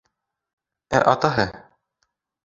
Ә 0.99 1.01
атаһы: 1.11 1.45